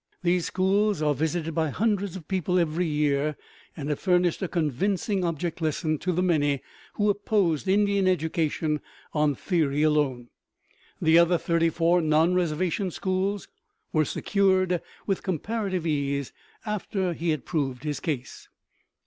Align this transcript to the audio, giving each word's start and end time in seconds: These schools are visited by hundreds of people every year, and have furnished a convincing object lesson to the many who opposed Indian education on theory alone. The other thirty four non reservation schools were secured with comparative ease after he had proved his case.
These 0.23 0.47
schools 0.47 1.03
are 1.03 1.13
visited 1.13 1.53
by 1.53 1.69
hundreds 1.69 2.15
of 2.15 2.27
people 2.27 2.57
every 2.57 2.87
year, 2.87 3.37
and 3.77 3.89
have 3.89 3.99
furnished 3.99 4.41
a 4.41 4.47
convincing 4.47 5.23
object 5.23 5.61
lesson 5.61 5.99
to 5.99 6.11
the 6.11 6.23
many 6.23 6.61
who 6.93 7.07
opposed 7.07 7.67
Indian 7.67 8.07
education 8.07 8.81
on 9.13 9.35
theory 9.35 9.83
alone. 9.83 10.29
The 10.99 11.19
other 11.19 11.37
thirty 11.37 11.69
four 11.69 12.01
non 12.01 12.33
reservation 12.33 12.89
schools 12.89 13.47
were 13.93 14.03
secured 14.05 14.81
with 15.05 15.21
comparative 15.21 15.85
ease 15.85 16.33
after 16.65 17.13
he 17.13 17.29
had 17.29 17.45
proved 17.45 17.83
his 17.83 17.99
case. 17.99 18.49